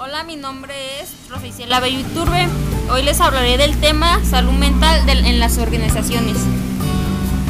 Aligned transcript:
Hola, 0.00 0.22
mi 0.22 0.36
nombre 0.36 0.74
es 1.00 1.10
Bello 1.28 1.98
Iturbe. 1.98 2.46
Hoy 2.92 3.02
les 3.02 3.20
hablaré 3.20 3.58
del 3.58 3.76
tema 3.80 4.24
salud 4.24 4.52
mental 4.52 5.08
en 5.08 5.40
las 5.40 5.58
organizaciones. 5.58 6.36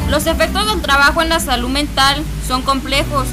Los 0.09 0.25
efectos 0.25 0.65
del 0.65 0.81
trabajo 0.81 1.21
en 1.21 1.29
la 1.29 1.39
salud 1.39 1.69
mental 1.69 2.23
son 2.47 2.63
complejos. 2.63 3.27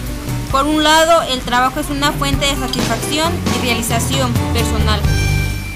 Por 0.52 0.66
un 0.66 0.84
lado, 0.84 1.22
el 1.22 1.40
trabajo 1.40 1.80
es 1.80 1.88
una 1.88 2.12
fuente 2.12 2.44
de 2.44 2.56
satisfacción 2.56 3.32
y 3.56 3.64
realización 3.64 4.34
personal 4.52 5.00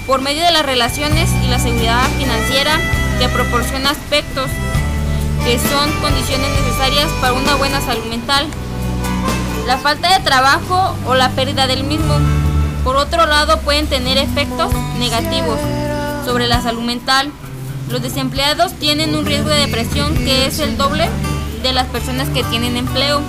por 0.05 0.21
medio 0.21 0.43
de 0.43 0.51
las 0.51 0.65
relaciones 0.65 1.31
y 1.43 1.47
la 1.47 1.57
seguridad 1.57 2.07
financiera 2.19 2.77
que 3.17 3.27
proporciona 3.27 3.89
aspectos 3.89 4.51
que 5.43 5.57
son 5.57 5.91
condiciones 5.99 6.47
necesarias 6.61 7.09
para 7.19 7.33
una 7.33 7.55
buena 7.55 7.81
salud 7.81 8.05
mental. 8.05 8.45
La 9.65 9.79
falta 9.79 10.15
de 10.15 10.23
trabajo 10.23 10.95
o 11.07 11.15
la 11.15 11.29
pérdida 11.29 11.65
del 11.65 11.83
mismo 11.85 12.19
por 12.83 12.95
otro 12.95 13.25
lado, 13.25 13.59
pueden 13.59 13.87
tener 13.87 14.17
efectos 14.17 14.73
negativos 14.97 15.59
sobre 16.25 16.47
la 16.47 16.61
salud 16.61 16.81
mental. 16.81 17.31
Los 17.89 18.01
desempleados 18.01 18.73
tienen 18.73 19.15
un 19.15 19.25
riesgo 19.25 19.49
de 19.49 19.59
depresión 19.59 20.15
que 20.15 20.45
es 20.45 20.59
el 20.59 20.77
doble 20.77 21.09
de 21.61 21.73
las 21.73 21.87
personas 21.87 22.29
que 22.29 22.43
tienen 22.43 22.77
empleo. 22.77 23.21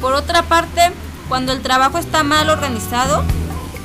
Por 0.00 0.14
otra 0.14 0.42
parte, 0.42 0.90
cuando 1.28 1.52
el 1.52 1.60
trabajo 1.60 1.98
está 1.98 2.22
mal 2.22 2.50
organizado, 2.50 3.22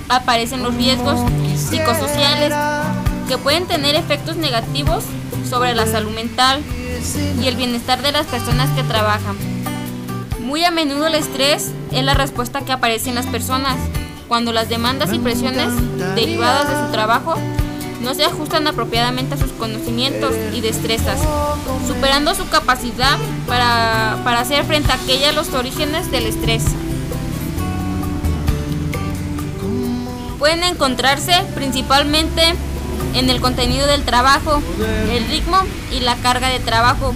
aparecen 0.10 0.64
los 0.64 0.76
riesgos 0.76 1.20
psicosociales 1.56 2.54
que 3.28 3.38
pueden 3.38 3.66
tener 3.66 3.96
efectos 3.96 4.36
negativos 4.36 5.04
sobre 5.50 5.76
la 5.76 5.88
salud 5.88 6.12
mental 6.12 6.62
y 7.42 7.48
el 7.48 7.56
bienestar 7.56 8.02
de 8.02 8.12
las 8.12 8.26
personas 8.26 8.70
que 8.72 8.84
trabajan. 8.84 9.38
Muy 10.42 10.66
a 10.66 10.72
menudo 10.72 11.08
el 11.08 11.16
estrés 11.16 11.72
es 11.92 12.04
la 12.04 12.14
respuesta 12.14 12.62
que 12.62 12.74
aparece 12.74 13.10
en 13.10 13.16
las 13.16 13.26
personas 13.28 13.78
cuando 14.28 14.54
las 14.54 14.70
demandas 14.70 15.14
y 15.14 15.20
presiones 15.20 15.70
derivadas 16.16 16.70
de 16.70 16.86
su 16.86 16.92
trabajo 16.92 17.36
no 18.04 18.14
se 18.14 18.26
ajustan 18.26 18.68
apropiadamente 18.68 19.36
a 19.36 19.38
sus 19.38 19.52
conocimientos 19.54 20.36
y 20.54 20.62
destrezas, 20.62 21.20
superando 21.88 22.36
su 22.36 22.48
capacidad 22.50 23.18
para, 23.48 24.40
hacer 24.40 24.66
frente 24.66 24.92
a 24.92 24.96
aquellas 24.96 25.34
los 25.34 25.54
orígenes 25.54 26.12
del 26.12 26.26
estrés. 26.26 26.64
Pueden 30.38 30.64
encontrarse 30.64 31.34
principalmente 31.56 32.42
en 33.16 33.30
el 33.30 33.40
contenido 33.40 33.88
del 33.88 34.04
trabajo, 34.04 34.62
el 35.10 35.26
ritmo 35.28 35.58
y 35.92 36.02
la 36.02 36.16
carga 36.18 36.50
de 36.50 36.60
trabajo, 36.60 37.16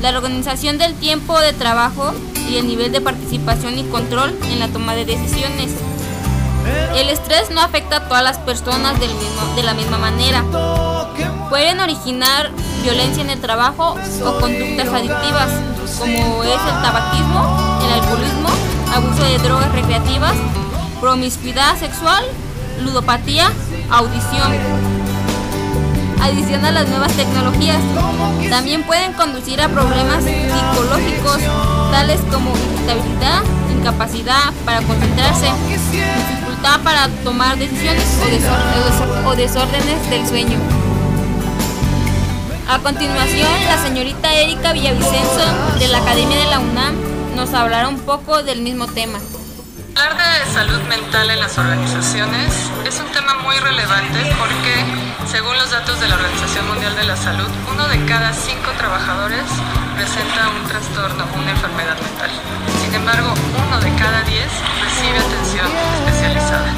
la 0.00 0.10
organización 0.10 0.78
del 0.78 0.94
tiempo 0.94 1.40
de 1.40 1.52
trabajo 1.52 2.14
y 2.48 2.56
el 2.58 2.68
nivel 2.68 2.92
de 2.92 3.00
participación 3.00 3.76
y 3.76 3.82
control 3.84 4.38
en 4.52 4.60
la 4.60 4.68
toma 4.68 4.94
de 4.94 5.04
decisiones. 5.04 5.70
El 6.94 7.08
estrés 7.10 7.50
no 7.50 7.60
afecta 7.60 7.96
a 7.96 8.08
todas 8.08 8.22
las 8.22 8.38
personas 8.38 8.96
de 9.00 9.62
la 9.62 9.74
misma 9.74 9.98
manera. 9.98 10.44
Pueden 11.48 11.80
originar 11.80 12.50
violencia 12.82 13.22
en 13.22 13.30
el 13.30 13.40
trabajo 13.40 13.96
o 14.24 14.40
conductas 14.40 14.88
adictivas, 14.88 15.50
como 15.98 16.44
es 16.44 16.60
el 16.60 16.82
tabaquismo, 16.82 17.80
el 17.84 17.92
alcoholismo, 17.92 18.48
abuso 18.94 19.24
de 19.24 19.38
drogas 19.38 19.72
recreativas, 19.72 20.34
promiscuidad 21.00 21.76
sexual, 21.78 22.24
ludopatía, 22.82 23.50
audición. 23.90 24.52
Adición 26.20 26.64
a 26.64 26.72
las 26.72 26.88
nuevas 26.88 27.12
tecnologías, 27.12 27.80
también 28.50 28.82
pueden 28.82 29.12
conducir 29.12 29.60
a 29.60 29.68
problemas 29.68 30.24
psicológicos 30.24 31.38
tales 31.92 32.20
como 32.30 32.52
irritabilidad, 32.56 33.42
incapacidad 33.88 34.52
para 34.66 34.82
concentrarse, 34.82 35.50
para 36.84 37.08
tomar 37.24 37.56
decisiones 37.56 38.04
o, 39.24 39.34
desórdenes 39.34 40.10
del 40.10 40.26
sueño. 40.26 40.58
A 42.68 42.78
continuación, 42.80 43.48
la 43.66 43.82
señorita 43.82 44.32
Erika 44.34 44.74
Villavicencio 44.74 45.44
de 45.78 45.88
la 45.88 45.98
Academia 45.98 46.38
de 46.38 46.44
la 46.46 46.58
UNAM 46.58 46.96
nos 47.34 47.54
hablará 47.54 47.88
un 47.88 47.98
poco 48.00 48.42
del 48.42 48.60
mismo 48.60 48.86
tema. 48.88 49.18
Hablar 49.96 50.44
de 50.44 50.52
salud 50.52 50.80
mental 50.82 51.30
en 51.30 51.40
las 51.40 51.56
organizaciones 51.56 52.52
es 52.86 53.00
un 53.00 53.10
tema 53.12 53.34
muy 53.42 53.56
relevante 53.56 54.18
porque, 54.38 54.84
según 55.26 55.56
los 55.56 55.70
datos 55.70 55.98
de 55.98 56.08
la 56.08 56.16
Organización 56.16 56.68
Mundial 56.68 56.94
de 56.94 57.04
la 57.04 57.16
Salud, 57.16 57.48
uno 57.72 57.88
de 57.88 58.04
cada 58.04 58.34
cinco 58.34 58.70
trabajadores 58.76 59.44
presenta 59.98 60.48
un 60.54 60.68
trastorno, 60.68 61.26
una 61.34 61.50
enfermedad 61.50 61.98
mental. 61.98 62.30
Sin 62.80 62.94
embargo, 62.94 63.34
uno 63.66 63.80
de 63.80 63.90
cada 63.96 64.22
diez 64.22 64.46
recibe 64.80 65.18
atención 65.18 65.66
especializada. 65.98 66.70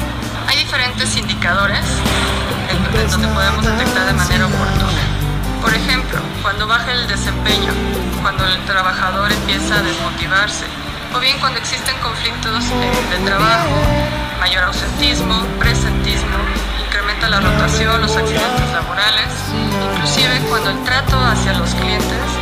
Hay 0.47 0.57
diferentes 0.57 1.15
indicadores 1.15 1.85
en 2.67 3.11
donde 3.11 3.27
podemos 3.27 3.63
detectar 3.63 4.07
de 4.07 4.13
manera 4.13 4.47
oportuna. 4.47 5.03
Por 5.61 5.71
ejemplo, 5.71 6.19
cuando 6.41 6.65
baja 6.65 6.91
el 6.93 7.07
desempeño, 7.07 7.71
cuando 8.23 8.43
el 8.43 8.57
trabajador 8.65 9.31
empieza 9.31 9.75
a 9.75 9.83
desmotivarse, 9.83 10.65
o 11.15 11.19
bien 11.19 11.37
cuando 11.39 11.59
existen 11.59 11.95
conflictos 12.01 12.63
de 13.11 13.17
trabajo, 13.23 13.69
mayor 14.39 14.63
ausentismo, 14.63 15.45
presentismo, 15.59 16.37
incrementa 16.83 17.29
la 17.29 17.39
rotación, 17.39 18.01
los 18.01 18.17
accidentes 18.17 18.71
laborales, 18.73 19.29
inclusive 19.93 20.39
cuando 20.49 20.71
el 20.71 20.83
trato 20.83 21.19
hacia 21.23 21.53
los 21.53 21.69
clientes 21.75 22.40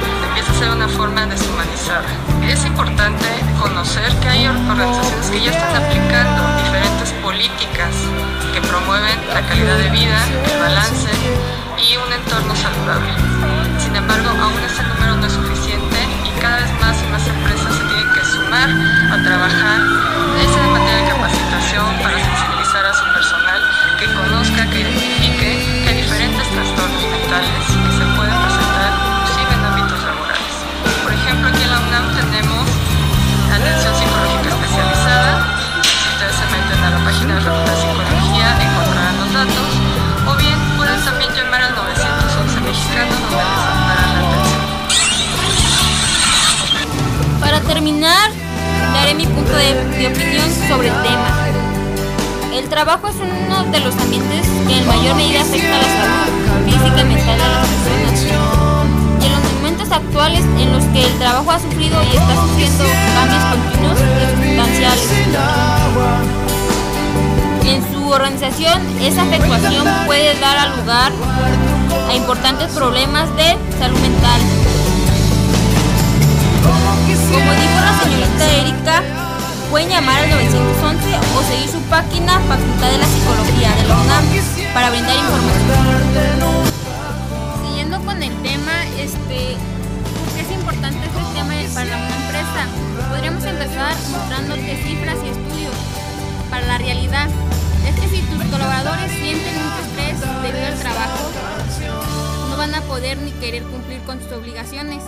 una 0.67 0.87
forma 0.89 1.25
deshumanizada. 1.25 2.03
Es 2.43 2.65
importante 2.65 3.25
conocer 3.61 4.11
que 4.19 4.27
hay 4.27 4.47
organizaciones 4.47 5.29
que 5.31 5.41
ya 5.41 5.51
están 5.51 5.83
aplicando 5.83 6.41
diferentes 6.63 7.13
políticas 7.23 7.95
que 8.53 8.59
promueven 8.61 9.17
la 9.33 9.41
calidad 9.47 9.77
de 9.77 9.89
vida, 9.89 10.19
el 10.51 10.59
balance 10.59 11.09
y 11.79 11.95
un 11.95 12.11
entorno 12.11 12.53
saludable. 12.55 13.13
Sin 13.79 13.95
embargo, 13.95 14.29
aún 14.29 14.59
ese 14.65 14.83
número 14.83 15.15
no 15.15 15.25
es 15.27 15.33
suficiente 15.33 15.97
y 16.27 16.41
cada 16.41 16.57
vez 16.57 16.71
más 16.81 16.95
y 17.03 17.07
más 17.07 17.25
empresas 17.25 17.75
se 17.75 17.83
tienen 17.85 18.09
que 18.13 18.25
sumar 18.25 18.69
a 18.69 19.23
trabajar 19.23 19.79
de 19.79 20.69
manera 20.71 20.97
de 20.97 21.09
capacitación 21.09 21.87
para 22.03 22.19
sensibilizar 22.19 22.85
a 22.85 22.93
su 22.93 23.05
personal 23.13 23.61
que 23.97 24.05
conozca, 24.13 24.69
que 24.69 24.83
que 54.67 54.77
en 54.77 54.87
mayor 54.87 55.15
medida 55.15 55.41
afecta 55.41 55.75
a 55.75 55.81
la 55.81 55.87
salud 55.87 56.65
física 56.65 57.01
y 57.01 57.05
mental 57.05 57.37
de 57.37 57.47
las 57.47 57.67
personas. 57.67 58.25
Y 59.21 59.25
en 59.25 59.31
los 59.31 59.53
momentos 59.53 59.91
actuales 59.91 60.41
en 60.57 60.71
los 60.73 60.83
que 60.85 61.05
el 61.05 61.13
trabajo 61.19 61.51
ha 61.51 61.59
sufrido 61.59 62.01
y 62.03 62.17
está 62.17 62.35
sufriendo 62.35 62.83
cambios 63.15 63.43
continuos 63.51 63.99
y 63.99 64.47
sustanciales. 64.47 65.09
En 67.65 67.93
su 67.93 68.09
organización, 68.09 68.81
esa 69.01 69.21
afectación 69.23 69.85
puede 70.05 70.39
dar 70.39 70.77
lugar 70.77 71.11
a 72.09 72.15
importantes 72.15 72.71
problemas 72.71 73.35
de 73.35 73.57
salud 73.79 73.99
mental 73.99 74.41
como 77.31 77.51
dijo 77.53 77.79
la 77.81 77.99
señorita 78.03 78.51
Erika, 78.51 79.03
pueden 79.69 79.89
llamar 79.89 80.23
al 80.23 80.29
911 80.29 81.15
o 81.37 81.43
seguir 81.43 81.69
su 81.69 81.79
página 81.89 82.39
Facultad 82.39 82.91
de 82.91 82.97
la 82.97 83.05
Psicología 83.05 83.69
de 83.75 83.87
la 83.87 84.01
UNAM 84.01 84.25
para 84.73 84.89
brindar 84.89 85.15
información. 85.15 85.69
Siguiendo 87.63 88.01
con 88.01 88.23
el 88.23 88.35
tema, 88.41 88.83
este, 88.97 89.53
es 89.53 90.51
importante 90.51 90.97
este 91.05 91.33
tema 91.33 91.53
para 91.73 91.97
una 91.97 92.15
empresa? 92.15 92.65
Podríamos 93.09 93.43
empezar 93.43 93.95
mostrándote 94.11 94.83
cifras 94.83 95.17
y 95.23 95.29
estudios 95.29 95.75
para 96.49 96.65
la 96.65 96.77
realidad. 96.79 97.29
Es 97.87 97.99
que 97.99 98.07
si 98.09 98.21
tus 98.23 98.43
colaboradores 98.45 99.11
sienten 99.11 99.53
mucho 99.53 99.81
estrés 99.85 100.19
debido 100.41 100.65
al 100.65 100.79
trabajo, 100.79 101.29
no 102.49 102.57
van 102.57 102.73
a 102.73 102.81
poder 102.81 103.17
ni 103.19 103.31
querer 103.33 103.63
cumplir 103.63 104.01
con 104.01 104.19
sus 104.19 104.31
obligaciones. 104.31 105.03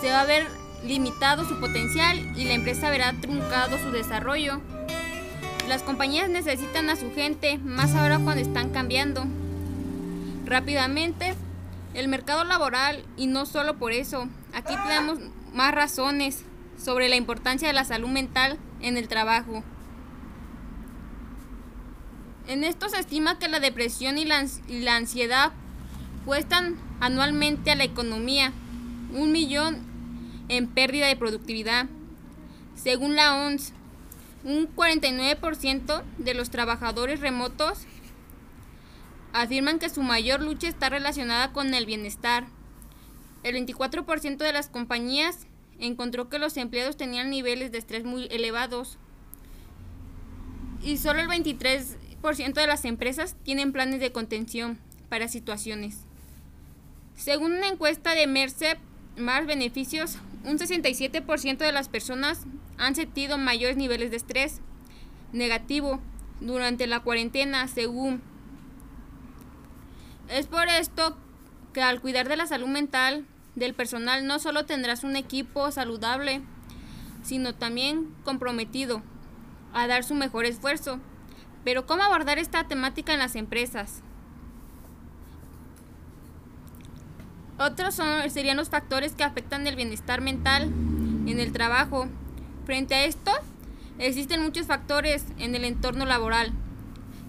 Se 0.00 0.10
va 0.10 0.22
a 0.22 0.24
ver 0.24 0.61
limitado 0.86 1.44
su 1.46 1.58
potencial 1.60 2.18
y 2.36 2.44
la 2.44 2.54
empresa 2.54 2.90
verá 2.90 3.12
truncado 3.12 3.78
su 3.78 3.90
desarrollo. 3.90 4.60
Las 5.68 5.82
compañías 5.82 6.28
necesitan 6.28 6.90
a 6.90 6.96
su 6.96 7.12
gente, 7.14 7.58
más 7.58 7.94
ahora 7.94 8.18
cuando 8.18 8.42
están 8.42 8.70
cambiando 8.70 9.24
rápidamente 10.44 11.34
el 11.94 12.08
mercado 12.08 12.44
laboral 12.44 13.04
y 13.16 13.26
no 13.26 13.46
solo 13.46 13.78
por 13.78 13.92
eso. 13.92 14.28
Aquí 14.52 14.74
tenemos 14.86 15.18
más 15.52 15.74
razones 15.74 16.44
sobre 16.82 17.08
la 17.08 17.16
importancia 17.16 17.68
de 17.68 17.74
la 17.74 17.84
salud 17.84 18.08
mental 18.08 18.58
en 18.80 18.96
el 18.96 19.08
trabajo. 19.08 19.62
En 22.48 22.64
esto 22.64 22.88
se 22.88 22.98
estima 22.98 23.38
que 23.38 23.48
la 23.48 23.60
depresión 23.60 24.18
y 24.18 24.24
la, 24.24 24.96
ansiedad 24.96 25.52
cuestan 26.24 26.76
anualmente 27.00 27.70
a 27.70 27.76
la 27.76 27.84
economía 27.84 28.52
un 29.14 29.32
millón 29.32 29.91
en 30.52 30.68
pérdida 30.68 31.06
de 31.06 31.16
productividad. 31.16 31.86
Según 32.74 33.16
la 33.16 33.46
ONS, 33.46 33.72
un 34.44 34.68
49% 34.68 36.02
de 36.18 36.34
los 36.34 36.50
trabajadores 36.50 37.20
remotos 37.20 37.86
afirman 39.32 39.78
que 39.78 39.88
su 39.88 40.02
mayor 40.02 40.42
lucha 40.42 40.68
está 40.68 40.90
relacionada 40.90 41.52
con 41.52 41.72
el 41.72 41.86
bienestar. 41.86 42.44
El 43.42 43.56
24% 43.56 44.36
de 44.36 44.52
las 44.52 44.68
compañías 44.68 45.46
encontró 45.78 46.28
que 46.28 46.38
los 46.38 46.58
empleados 46.58 46.98
tenían 46.98 47.30
niveles 47.30 47.72
de 47.72 47.78
estrés 47.78 48.04
muy 48.04 48.26
elevados 48.30 48.98
y 50.82 50.98
solo 50.98 51.20
el 51.20 51.28
23% 51.28 52.52
de 52.52 52.66
las 52.66 52.84
empresas 52.84 53.36
tienen 53.42 53.72
planes 53.72 54.00
de 54.00 54.12
contención 54.12 54.78
para 55.08 55.28
situaciones. 55.28 56.00
Según 57.16 57.52
una 57.52 57.68
encuesta 57.68 58.14
de 58.14 58.26
Merced 58.26 58.76
Más 59.16 59.46
Beneficios, 59.46 60.18
un 60.44 60.58
67% 60.58 61.58
de 61.58 61.72
las 61.72 61.88
personas 61.88 62.46
han 62.78 62.94
sentido 62.94 63.38
mayores 63.38 63.76
niveles 63.76 64.10
de 64.10 64.16
estrés 64.16 64.60
negativo 65.32 66.00
durante 66.40 66.86
la 66.86 67.00
cuarentena, 67.00 67.68
según. 67.68 68.22
Es 70.28 70.46
por 70.46 70.68
esto 70.68 71.16
que 71.72 71.82
al 71.82 72.00
cuidar 72.00 72.28
de 72.28 72.36
la 72.36 72.46
salud 72.46 72.68
mental 72.68 73.24
del 73.54 73.74
personal 73.74 74.26
no 74.26 74.38
solo 74.38 74.66
tendrás 74.66 75.04
un 75.04 75.16
equipo 75.16 75.70
saludable, 75.70 76.42
sino 77.22 77.54
también 77.54 78.14
comprometido 78.24 79.02
a 79.72 79.86
dar 79.86 80.04
su 80.04 80.14
mejor 80.14 80.44
esfuerzo. 80.44 80.98
Pero 81.64 81.86
¿cómo 81.86 82.02
abordar 82.02 82.38
esta 82.38 82.66
temática 82.66 83.12
en 83.12 83.20
las 83.20 83.36
empresas? 83.36 84.02
Otros 87.58 87.94
son, 87.94 88.28
serían 88.30 88.56
los 88.56 88.70
factores 88.70 89.12
que 89.12 89.24
afectan 89.24 89.66
el 89.66 89.76
bienestar 89.76 90.20
mental 90.20 90.64
en 90.64 91.38
el 91.38 91.52
trabajo. 91.52 92.08
Frente 92.64 92.94
a 92.94 93.04
esto, 93.04 93.30
existen 93.98 94.42
muchos 94.42 94.66
factores 94.66 95.24
en 95.38 95.54
el 95.54 95.64
entorno 95.64 96.06
laboral 96.06 96.52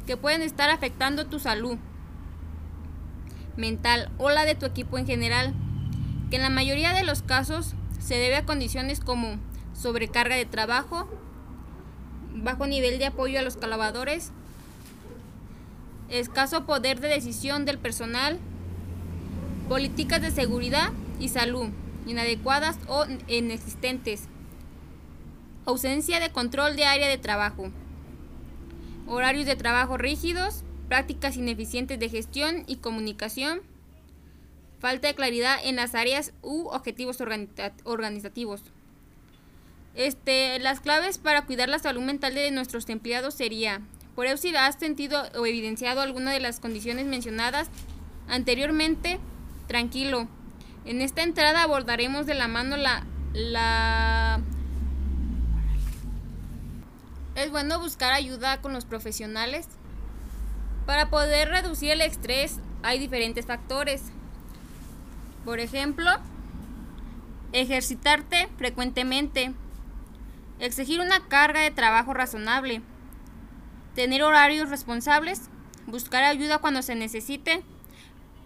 que 0.05 0.17
pueden 0.17 0.41
estar 0.41 0.69
afectando 0.69 1.25
tu 1.27 1.39
salud 1.39 1.77
mental 3.55 4.11
o 4.17 4.29
la 4.29 4.45
de 4.45 4.55
tu 4.55 4.65
equipo 4.65 4.97
en 4.97 5.05
general, 5.05 5.53
que 6.29 6.37
en 6.37 6.41
la 6.41 6.49
mayoría 6.49 6.93
de 6.93 7.03
los 7.03 7.21
casos 7.21 7.75
se 7.99 8.15
debe 8.15 8.37
a 8.37 8.45
condiciones 8.45 8.99
como 8.99 9.37
sobrecarga 9.73 10.35
de 10.35 10.45
trabajo, 10.45 11.09
bajo 12.35 12.67
nivel 12.67 12.99
de 12.99 13.05
apoyo 13.05 13.39
a 13.39 13.43
los 13.43 13.57
colaboradores, 13.57 14.31
escaso 16.09 16.65
poder 16.65 16.99
de 16.99 17.07
decisión 17.07 17.65
del 17.65 17.77
personal, 17.77 18.39
políticas 19.73 20.21
de 20.21 20.29
seguridad 20.29 20.91
y 21.19 21.29
salud 21.29 21.69
inadecuadas 22.05 22.77
o 22.87 23.07
inexistentes, 23.27 24.25
ausencia 25.65 26.19
de 26.19 26.31
control 26.31 26.75
de 26.75 26.85
área 26.85 27.07
de 27.07 27.17
trabajo, 27.17 27.71
horarios 29.07 29.47
de 29.47 29.55
trabajo 29.55 29.97
rígidos, 29.97 30.63
prácticas 30.89 31.37
ineficientes 31.37 31.97
de 31.97 32.07
gestión 32.07 32.65
y 32.67 32.75
comunicación, 32.75 33.61
falta 34.77 35.07
de 35.07 35.15
claridad 35.15 35.57
en 35.63 35.77
las 35.77 35.95
áreas 35.95 36.33
u 36.43 36.67
objetivos 36.67 37.17
organizativos. 37.83 38.61
Este, 39.95 40.59
las 40.59 40.81
claves 40.81 41.17
para 41.17 41.47
cuidar 41.47 41.69
la 41.69 41.79
salud 41.79 42.03
mental 42.03 42.35
de 42.35 42.51
nuestros 42.51 42.87
empleados 42.89 43.33
sería, 43.33 43.81
por 44.13 44.27
eso 44.27 44.37
si 44.37 44.55
has 44.55 44.75
sentido 44.75 45.23
o 45.33 45.47
evidenciado 45.47 46.01
alguna 46.01 46.31
de 46.31 46.41
las 46.41 46.59
condiciones 46.59 47.07
mencionadas 47.07 47.71
anteriormente, 48.27 49.19
tranquilo. 49.67 50.27
En 50.85 51.01
esta 51.01 51.23
entrada 51.23 51.63
abordaremos 51.63 52.25
de 52.25 52.33
la 52.33 52.47
mano 52.47 52.77
la, 52.77 53.05
la... 53.33 54.41
Es 57.35 57.49
bueno 57.51 57.79
buscar 57.79 58.13
ayuda 58.13 58.61
con 58.61 58.73
los 58.73 58.85
profesionales. 58.85 59.67
Para 60.85 61.09
poder 61.09 61.49
reducir 61.49 61.91
el 61.91 62.01
estrés 62.01 62.59
hay 62.83 62.99
diferentes 62.99 63.45
factores. 63.45 64.03
Por 65.45 65.59
ejemplo, 65.59 66.09
ejercitarte 67.53 68.49
frecuentemente 68.57 69.53
exigir 70.59 71.01
una 71.01 71.27
carga 71.27 71.61
de 71.61 71.71
trabajo 71.71 72.13
razonable, 72.13 72.81
tener 73.95 74.23
horarios 74.23 74.69
responsables, 74.69 75.49
buscar 75.87 76.23
ayuda 76.23 76.59
cuando 76.59 76.81
se 76.81 76.95
necesite, 76.95 77.63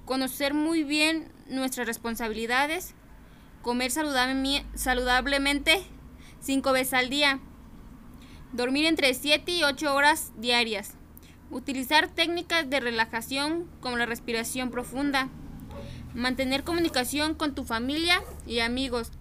conocer 0.07 0.56
muy 0.56 0.83
bien 0.83 1.31
nuestras 1.48 1.86
responsabilidades, 1.86 2.95
comer 3.62 3.92
saludablemente 3.92 5.83
cinco 6.39 6.71
veces 6.71 6.94
al 6.94 7.09
día, 7.09 7.39
dormir 8.54 8.86
entre 8.86 9.13
7 9.13 9.51
y 9.51 9.63
8 9.63 9.94
horas 9.94 10.31
diarias, 10.38 10.94
utilizar 11.51 12.07
técnicas 12.07 12.69
de 12.69 12.80
relajación 12.80 13.69
como 13.81 13.98
la 13.98 14.06
respiración 14.06 14.71
profunda, 14.71 15.27
mantener 16.15 16.63
comunicación 16.63 17.36
con 17.36 17.54
tu 17.54 17.65
familia 17.65 18.24
y 18.48 18.62
amigos, 18.62 19.12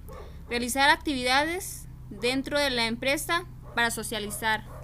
realizar 0.49 0.89
actividades 0.89 1.89
dentro 2.11 2.61
de 2.61 2.71
la 2.71 2.87
empresa 2.87 3.45
para 3.75 3.91
socializar. 3.91 4.76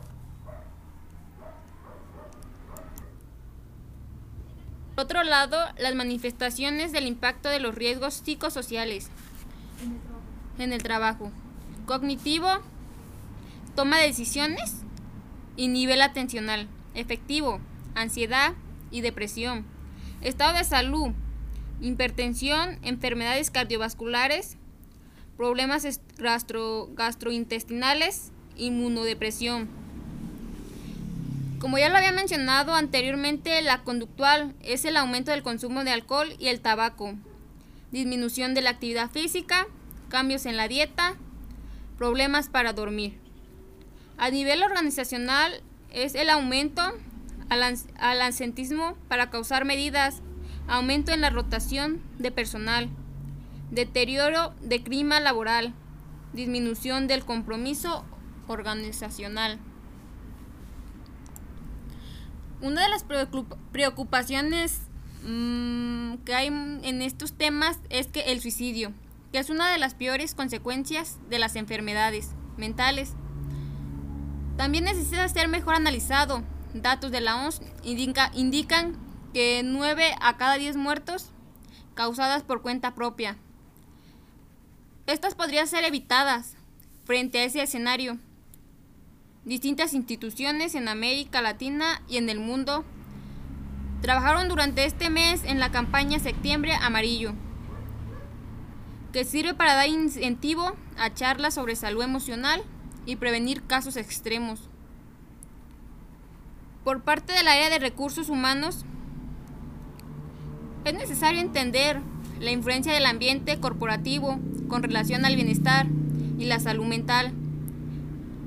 Otro 5.03 5.23
lado, 5.25 5.59
las 5.79 5.95
manifestaciones 5.95 6.93
del 6.93 7.07
impacto 7.07 7.49
de 7.49 7.59
los 7.61 7.75
riesgos 7.75 8.15
psicosociales 8.15 9.11
en 10.59 10.73
el 10.73 10.83
trabajo. 10.83 11.31
Cognitivo, 11.87 12.49
toma 13.75 13.99
de 13.99 14.07
decisiones 14.07 14.83
y 15.57 15.69
nivel 15.69 16.01
atencional. 16.01 16.69
Efectivo, 16.95 17.61
ansiedad 17.95 18.55
y 18.91 19.01
depresión. 19.01 19.67
Estado 20.21 20.57
de 20.57 20.65
salud, 20.65 21.11
hipertensión, 21.81 22.79
enfermedades 22.83 23.51
cardiovasculares, 23.51 24.57
problemas 25.37 26.01
gastro, 26.17 26.89
gastrointestinales, 26.95 28.31
inmunodepresión. 28.57 29.82
Como 31.63 31.79
ya 31.79 31.89
lo 31.89 31.97
había 31.97 32.11
mencionado 32.11 32.75
anteriormente, 32.75 33.63
la 33.63 33.85
conductual 33.85 34.53
es 34.63 34.85
el 34.85 34.97
aumento 34.97 35.31
del 35.31 35.45
consumo 35.45 35.85
de 35.85 35.93
alcohol 35.93 36.35
y 36.41 36.49
el 36.49 36.61
tabaco, 36.61 37.15
disminución 37.93 38.53
de 38.53 38.63
la 38.63 38.71
actividad 38.71 39.13
física, 39.13 39.69
cambios 40.09 40.45
en 40.47 40.57
la 40.57 40.67
dieta, 40.67 41.15
problemas 41.99 42.49
para 42.49 42.73
dormir. 42.73 43.17
A 44.19 44.29
nivel 44.31 44.65
organizacional 44.65 45.63
es 45.93 46.17
el 46.17 46.31
aumento 46.31 46.83
al, 47.49 47.63
al 47.63 48.23
ansentismo 48.23 48.97
para 49.07 49.31
causar 49.31 49.65
medidas, 49.65 50.21
aumento 50.67 51.13
en 51.13 51.21
la 51.21 51.31
rotación 51.31 52.03
de 52.19 52.33
personal, 52.33 52.89
deterioro 53.71 54.53
de 54.63 54.83
clima 54.83 55.21
laboral, 55.21 55.75
disminución 56.33 57.07
del 57.07 57.25
compromiso 57.25 58.05
organizacional. 58.49 59.61
Una 62.63 62.83
de 62.83 62.89
las 62.89 63.05
preocupaciones 63.73 64.81
mm, 65.27 66.15
que 66.25 66.35
hay 66.35 66.47
en 66.47 67.03
estos 67.03 67.35
temas 67.35 67.79
es 67.91 68.07
que 68.07 68.33
el 68.33 68.41
suicidio, 68.41 68.93
que 69.33 69.39
es 69.39 69.51
una 69.51 69.71
de 69.71 69.79
las 69.79 69.95
peores 69.95 70.35
consecuencias 70.35 71.19
de 71.29 71.39
las 71.39 71.57
enfermedades 71.57 72.31
mentales. 72.57 73.13
También 74.57 74.85
necesita 74.85 75.29
ser 75.29 75.49
mejor 75.49 75.75
analizado. 75.75 76.43
Datos 76.73 77.11
de 77.11 77.21
la 77.21 77.45
OMS 77.45 77.61
indican 77.85 78.97
que 79.35 79.63
9 79.63 80.15
a 80.21 80.37
cada 80.39 80.55
10 80.57 80.77
muertos 80.77 81.31
causadas 81.95 82.43
por 82.43 82.63
cuenta 82.63 82.95
propia 82.95 83.37
estas 85.07 85.35
podrían 85.35 85.67
ser 85.67 85.85
evitadas 85.85 86.55
frente 87.05 87.39
a 87.41 87.45
ese 87.45 87.63
escenario. 87.63 88.19
Distintas 89.45 89.93
instituciones 89.93 90.77
en 90.77 90.87
América 90.87 91.43
Latina 91.43 92.01
y 92.09 92.17
en 92.17 92.29
el 92.29 92.39
mundo 92.39 92.85
trabajaron 94.01 94.49
durante 94.49 94.85
este 94.85 95.11
mes 95.11 95.43
en 95.43 95.59
la 95.59 95.73
campaña 95.73 96.21
Septiembre 96.21 96.75
Amarillo, 96.81 97.33
que 99.13 99.25
sirve 99.25 99.55
para 99.55 99.75
dar 99.75 99.89
incentivo 99.89 100.77
a 100.97 101.13
charlas 101.13 101.55
sobre 101.55 101.75
salud 101.75 102.05
emocional 102.05 102.63
y 103.05 103.17
prevenir 103.17 103.65
casos 103.65 103.97
extremos. 103.97 104.69
Por 106.85 107.03
parte 107.03 107.33
del 107.33 107.49
área 107.49 107.69
de 107.69 107.81
recursos 107.81 108.29
humanos, 108.29 108.85
es 110.85 110.95
necesario 110.95 111.41
entender 111.41 112.01
la 112.39 112.53
influencia 112.53 112.93
del 112.93 113.07
ambiente 113.07 113.59
corporativo 113.59 114.39
con 114.69 114.85
relación 114.85 115.25
al 115.25 115.35
bienestar 115.35 115.89
y 116.39 116.45
la 116.45 116.61
salud 116.61 116.87
mental 116.87 117.35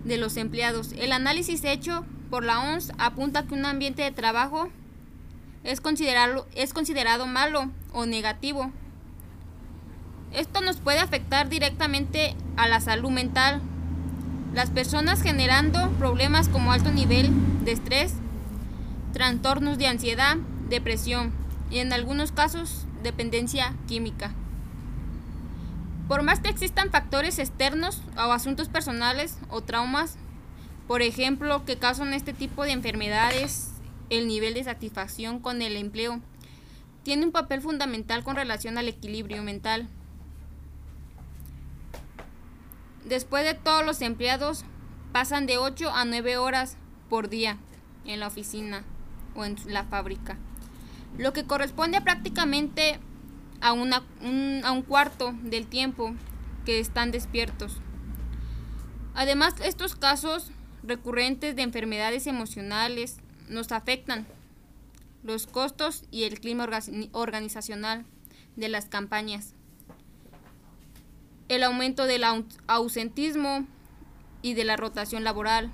de 0.06 0.18
los 0.18 0.38
empleados. 0.38 0.94
El 0.98 1.12
análisis 1.12 1.64
hecho 1.64 2.06
por 2.30 2.44
la 2.44 2.60
OMS 2.60 2.94
apunta 2.98 3.46
que 3.46 3.54
un 3.54 3.66
ambiente 3.66 4.04
de 4.04 4.12
trabajo 4.12 4.70
es 5.64 5.82
es 6.56 6.74
considerado 6.74 7.26
malo 7.28 7.72
o 7.92 8.06
negativo. 8.06 8.72
Esto 10.32 10.62
nos 10.62 10.78
puede 10.78 11.00
afectar 11.00 11.50
directamente 11.50 12.36
a 12.56 12.68
la 12.68 12.82
salud 12.82 13.10
mental. 13.10 13.62
Las 14.54 14.70
personas 14.70 15.22
generando 15.22 15.90
problemas 15.98 16.50
como 16.50 16.72
alto 16.72 16.92
nivel 16.92 17.32
de 17.64 17.72
estrés, 17.72 18.14
trastornos 19.12 19.78
de 19.78 19.88
ansiedad, 19.88 20.38
depresión 20.70 21.34
y 21.72 21.80
en 21.80 21.94
algunos 21.94 22.32
casos 22.32 22.86
dependencia 23.02 23.74
química. 23.88 24.34
Por 26.08 26.22
más 26.22 26.40
que 26.40 26.50
existan 26.50 26.92
factores 26.92 27.40
externos 27.40 28.02
o 28.16 28.32
asuntos 28.32 28.70
personales 28.70 29.40
o 29.50 29.62
traumas, 29.62 30.18
por 30.88 31.02
ejemplo, 31.02 31.66
que 31.66 31.78
causan 31.78 32.14
este 32.14 32.34
tipo 32.34 32.64
de 32.64 32.72
enfermedades, 32.72 33.72
el 34.12 34.28
nivel 34.28 34.54
de 34.54 34.64
satisfacción 34.64 35.40
con 35.40 35.64
el 35.64 35.76
empleo 35.76 36.22
tiene 37.04 37.26
un 37.26 37.32
papel 37.32 37.62
fundamental 37.62 38.24
con 38.24 38.36
relación 38.36 38.78
al 38.78 38.88
equilibrio 38.88 39.42
mental. 39.42 39.88
Después 43.04 43.44
de 43.44 43.56
todos 43.56 43.84
los 43.84 44.02
empleados 44.02 44.64
pasan 45.12 45.48
de 45.48 45.58
8 45.58 45.92
a 45.92 46.06
9 46.06 46.38
horas 46.38 46.78
por 47.10 47.30
día 47.30 47.58
en 48.06 48.20
la 48.20 48.28
oficina 48.28 48.84
o 49.36 49.44
en 49.46 49.56
la 49.68 49.86
fábrica, 49.86 50.38
lo 51.18 51.34
que 51.34 51.46
corresponde 51.46 51.98
a 51.98 52.04
prácticamente 52.04 53.00
a, 53.66 53.74
un 53.74 54.84
cuarto 54.88 55.34
del 55.42 55.66
tiempo 55.66 56.14
que 56.66 56.80
están 56.80 57.12
despiertos. 57.12 57.78
Además, 59.16 59.56
estos 59.64 59.96
casos 59.96 60.52
recurrentes 60.84 61.56
de 61.56 61.64
enfermedades 61.64 62.28
emocionales 62.28 63.18
nos 63.50 63.72
afectan 63.72 64.28
los 65.24 65.48
costos 65.48 66.04
y 66.12 66.26
el 66.26 66.40
clima 66.40 66.68
organizacional 67.12 68.06
de 68.56 68.70
las 68.70 68.86
campañas, 68.86 69.54
el 71.50 71.64
aumento 71.64 72.06
del 72.06 72.24
ausentismo 72.68 73.66
y 74.44 74.54
de 74.54 74.64
la 74.64 74.78
rotación 74.78 75.24
laboral, 75.24 75.72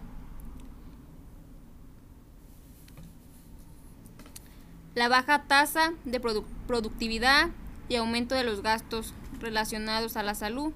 la 4.96 5.10
baja 5.10 5.44
tasa 5.44 5.94
de 6.06 6.20
productividad 6.20 7.50
y 7.90 7.96
aumento 7.96 8.36
de 8.36 8.44
los 8.44 8.62
gastos 8.62 9.14
relacionados 9.40 10.18
a 10.18 10.24
la 10.24 10.36
salud 10.36 10.74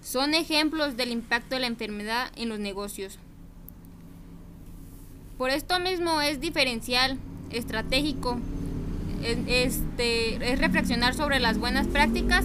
son 0.00 0.34
ejemplos 0.34 0.96
del 0.96 1.10
impacto 1.10 1.56
de 1.56 1.60
la 1.60 1.66
enfermedad 1.66 2.30
en 2.36 2.48
los 2.48 2.58
negocios. 2.58 3.18
Por 5.38 5.50
esto 5.50 5.78
mismo 5.80 6.22
es 6.22 6.40
diferencial, 6.40 7.18
estratégico, 7.50 8.38
este, 9.22 10.52
es 10.52 10.58
reflexionar 10.58 11.14
sobre 11.14 11.40
las 11.40 11.58
buenas 11.58 11.86
prácticas 11.86 12.44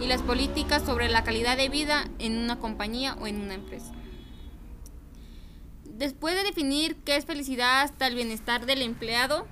y 0.00 0.06
las 0.06 0.22
políticas 0.22 0.82
sobre 0.82 1.08
la 1.08 1.24
calidad 1.24 1.56
de 1.56 1.68
vida 1.68 2.08
en 2.18 2.38
una 2.38 2.58
compañía 2.58 3.14
o 3.20 3.26
en 3.26 3.40
una 3.40 3.54
empresa. 3.54 3.92
Después 5.84 6.36
de 6.36 6.44
definir 6.44 6.96
qué 7.04 7.16
es 7.16 7.24
felicidad 7.24 7.82
hasta 7.82 8.06
el 8.06 8.14
bienestar 8.14 8.66
del 8.66 8.82
empleado, 8.82 9.46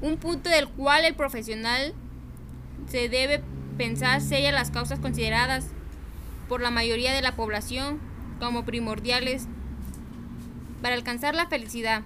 un 0.00 0.16
punto 0.18 0.50
del 0.50 0.68
cual 0.68 1.04
el 1.04 1.14
profesional 1.14 1.94
se 2.88 3.08
debe 3.08 3.42
pensar 3.76 4.20
serían 4.20 4.54
las 4.54 4.70
causas 4.70 4.98
consideradas 4.98 5.66
por 6.48 6.60
la 6.60 6.70
mayoría 6.70 7.12
de 7.12 7.22
la 7.22 7.36
población 7.36 7.98
como 8.38 8.64
primordiales 8.64 9.46
para 10.82 10.94
alcanzar 10.94 11.34
la 11.34 11.46
felicidad. 11.46 12.02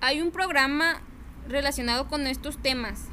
Hay 0.00 0.20
un 0.22 0.30
programa 0.30 1.02
relacionado 1.48 2.08
con 2.08 2.26
estos 2.26 2.58
temas. 2.58 3.06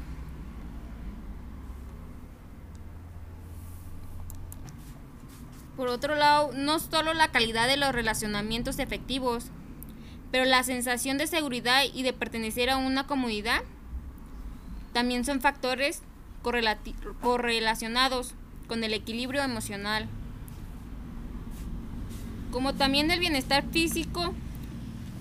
Por 5.76 5.88
otro 5.88 6.14
lado, 6.14 6.52
no 6.54 6.78
solo 6.78 7.12
la 7.12 7.28
calidad 7.28 7.66
de 7.66 7.76
los 7.76 7.92
relacionamientos 7.92 8.78
efectivos, 8.78 9.50
pero 10.36 10.44
la 10.44 10.62
sensación 10.64 11.16
de 11.16 11.26
seguridad 11.26 11.84
y 11.94 12.02
de 12.02 12.12
pertenecer 12.12 12.68
a 12.68 12.76
una 12.76 13.06
comunidad 13.06 13.62
también 14.92 15.24
son 15.24 15.40
factores 15.40 16.02
correlacionados 17.22 18.34
con 18.68 18.84
el 18.84 18.92
equilibrio 18.92 19.42
emocional 19.42 20.06
como 22.52 22.74
también 22.74 23.08
del 23.08 23.18
bienestar 23.18 23.64
físico, 23.72 24.34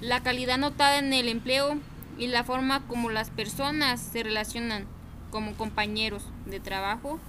la 0.01 0.21
calidad 0.21 0.57
notada 0.57 0.99
en 0.99 1.13
el 1.13 1.29
empleo 1.29 1.77
y 2.17 2.27
la 2.27 2.43
forma 2.43 2.85
como 2.85 3.09
las 3.09 3.29
personas 3.29 4.01
se 4.01 4.21
relacionan 4.21 4.83
como 5.31 5.53
compañeros 5.53 6.25
de 6.45 6.59
trabajo. 6.59 7.21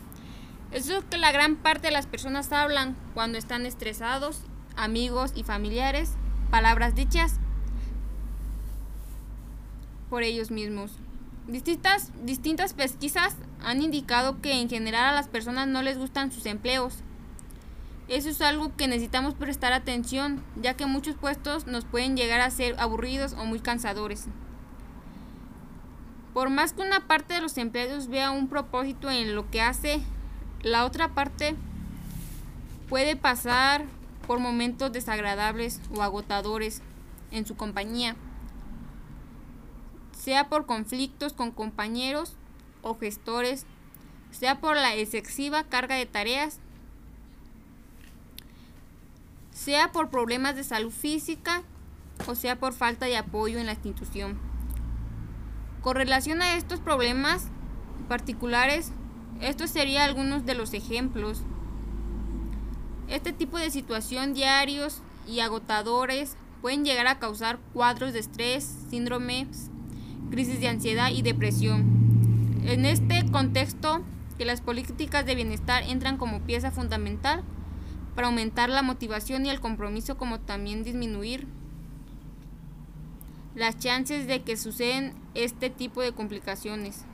Eso 0.73 0.99
es 0.99 1.05
que 1.05 1.19
la 1.19 1.31
gran 1.31 1.55
parte 1.55 1.87
de 1.87 1.93
las 1.93 2.09
personas 2.09 2.51
hablan 2.51 2.97
cuando 3.15 3.39
están 3.39 3.65
estresados, 3.65 4.41
amigos 4.75 5.31
y 5.37 5.45
familiares, 5.45 6.15
palabras 6.51 6.97
dichas 6.97 7.39
por 10.11 10.23
ellos 10.23 10.51
mismos. 10.51 10.93
Distintas, 11.47 12.13
distintas 12.25 12.75
pesquisas 12.75 13.37
han 13.63 13.83
indicado 13.83 14.41
que 14.41 14.61
en 14.61 14.69
general 14.69 15.07
a 15.07 15.15
las 15.15 15.29
personas 15.29 15.69
no 15.69 15.83
les 15.83 15.99
gustan 15.99 16.33
sus 16.33 16.47
empleos 16.47 17.03
eso 18.09 18.29
es 18.29 18.41
algo 18.41 18.75
que 18.77 18.87
necesitamos 18.87 19.35
prestar 19.35 19.73
atención, 19.73 20.41
ya 20.55 20.75
que 20.75 20.87
muchos 20.87 21.17
puestos 21.17 21.67
nos 21.67 21.85
pueden 21.85 22.17
llegar 22.17 22.41
a 22.41 22.51
ser 22.51 22.77
aburridos 22.79 23.33
o 23.33 23.45
muy 23.47 23.59
cansadores. 23.59 24.27
Por 26.33 26.49
más 26.49 26.73
que 26.73 26.83
una 26.83 27.09
parte 27.09 27.35
de 27.35 27.41
los 27.41 27.59
empleados 27.59 28.07
vea 28.07 28.31
un 28.31 28.49
propósito 28.49 29.11
en 29.11 29.35
lo 29.35 29.51
que 29.51 29.61
hace, 29.61 30.01
la 30.63 30.85
otra 30.85 31.15
parte 31.15 31.57
puede 32.89 33.17
pasar 33.17 33.85
por 34.29 34.39
momentos 34.39 34.93
desagradables 34.93 35.81
o 35.93 36.03
agotadores 36.03 36.83
en 37.33 37.45
su 37.45 37.57
compañía, 37.57 38.15
sea 40.27 40.49
por 40.49 40.67
conflictos 40.67 41.35
con 41.35 41.53
compañeros 41.53 42.35
o 42.83 42.99
gestores, 42.99 43.65
sea 44.33 44.59
por 44.59 44.75
la 44.75 44.93
excesiva 44.97 45.63
carga 45.63 45.95
de 45.95 46.05
tareas 46.05 46.59
sea 49.53 49.93
por 49.93 50.11
problemas 50.11 50.57
de 50.57 50.65
salud 50.65 50.91
física 50.91 51.63
o 52.27 52.35
sea 52.35 52.59
por 52.59 52.73
falta 52.73 53.07
de 53.07 53.17
apoyo 53.17 53.61
en 53.61 53.67
la 53.67 53.75
institución. 53.75 54.37
Con 55.81 55.95
relación 55.95 56.43
a 56.43 56.57
estos 56.57 56.81
problemas 56.81 57.47
particulares, 58.09 58.91
estos 59.41 59.71
serían 59.71 60.03
algunos 60.03 60.45
de 60.45 60.57
los 60.57 60.75
ejemplos. 60.75 61.43
Este 63.07 63.33
tipo 63.33 63.59
de 63.59 63.71
situación 63.71 64.35
diarios 64.35 65.03
y 65.29 65.39
agotadores 65.39 66.37
pueden 66.63 66.85
llegar 66.85 67.07
a 67.07 67.21
causar 67.21 67.61
cuadros 67.73 68.13
de 68.13 68.19
estrés, 68.19 68.65
síndromes, 68.91 69.71
crisis 70.31 70.61
de 70.61 70.69
ansiedad 70.69 71.11
y 71.11 71.23
depresión. 71.23 72.61
En 72.65 72.85
este 72.85 73.25
contexto, 73.31 74.03
que 74.39 74.45
las 74.45 74.61
políticas 74.61 75.25
de 75.25 75.35
bienestar 75.35 75.83
entran 75.85 76.17
como 76.17 76.41
pieza 76.41 76.71
fundamental 76.71 77.43
para 78.15 78.29
aumentar 78.29 78.69
la 78.69 78.83
motivación 78.83 79.47
y 79.47 79.51
el 79.51 79.61
compromiso 79.61 80.17
como 80.17 80.41
también 80.41 80.85
disminuir 80.85 81.47
las 83.55 83.79
chances 83.79 84.27
de 84.27 84.43
que 84.43 84.57
suceden 84.57 85.15
este 85.35 85.71
tipo 85.71 86.03
de 86.03 86.13
complicaciones. 86.13 87.05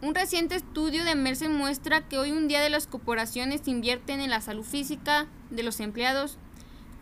Un 0.00 0.14
reciente 0.14 0.56
estudio 0.56 1.04
de 1.04 1.14
Mercer 1.14 1.50
muestra 1.50 2.08
que 2.08 2.18
hoy 2.18 2.32
un 2.32 2.48
día 2.48 2.60
de 2.60 2.70
las 2.70 2.86
corporaciones 2.86 3.68
invierten 3.68 4.20
en 4.20 4.30
la 4.30 4.40
salud 4.40 4.64
física 4.64 5.26
de 5.50 5.62
los 5.62 5.78
empleados 5.78 6.38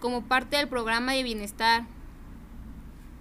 como 0.00 0.22
parte 0.22 0.56
del 0.56 0.68
programa 0.68 1.12
de 1.12 1.22
bienestar. 1.22 1.86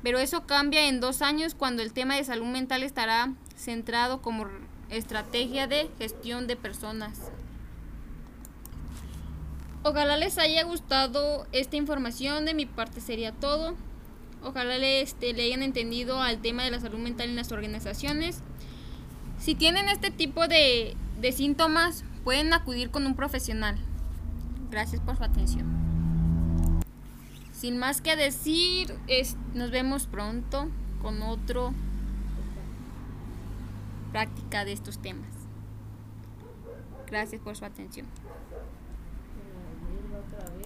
Pero 0.01 0.17
eso 0.19 0.45
cambia 0.45 0.87
en 0.87 1.01
dos 1.01 1.21
años 1.21 1.55
cuando 1.55 1.81
el 1.81 1.93
tema 1.93 2.15
de 2.15 2.23
salud 2.23 2.47
mental 2.47 2.83
estará 2.83 3.33
centrado 3.55 4.21
como 4.21 4.45
Estrategia 4.89 5.67
de 5.67 5.87
gestión 5.99 6.47
de 6.47 6.55
personas. 6.55 7.31
Ojalá 9.83 10.17
les 10.17 10.37
haya 10.39 10.63
gustado 10.63 11.45
esta 11.51 11.75
información. 11.75 12.45
De 12.45 12.55
mi 12.55 12.65
parte 12.65 12.99
sería 12.99 13.31
todo. 13.31 13.75
Ojalá 14.41 14.77
les, 14.77 15.09
este, 15.09 15.33
le 15.33 15.43
hayan 15.43 15.61
entendido 15.61 16.21
al 16.21 16.39
tema 16.39 16.63
de 16.63 16.71
la 16.71 16.79
salud 16.79 16.97
mental 16.97 17.29
en 17.29 17.35
las 17.35 17.51
organizaciones. 17.51 18.41
Si 19.37 19.53
tienen 19.53 19.87
este 19.89 20.09
tipo 20.09 20.47
de, 20.47 20.97
de 21.21 21.31
síntomas, 21.31 22.03
pueden 22.23 22.51
acudir 22.53 22.89
con 22.89 23.05
un 23.05 23.15
profesional. 23.15 23.77
Gracias 24.71 25.01
por 25.01 25.17
su 25.17 25.23
atención. 25.23 25.88
Sin 27.59 27.77
más 27.77 27.99
que 27.99 28.15
decir, 28.15 28.97
nos 29.53 29.69
vemos 29.69 30.07
pronto 30.07 30.69
con 31.01 31.21
otro 31.21 31.73
práctica 34.13 34.63
de 34.63 34.71
estos 34.71 34.99
temas. 34.99 35.27
Gracias 37.07 37.41
por 37.41 37.57
su 37.57 37.65
atención. 37.65 38.05